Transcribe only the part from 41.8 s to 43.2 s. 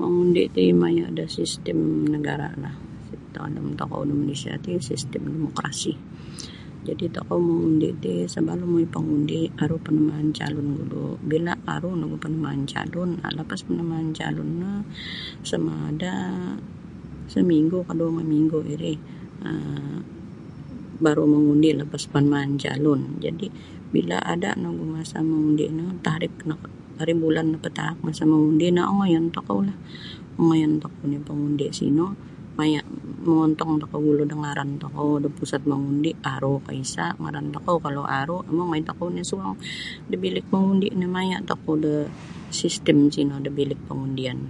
da sistem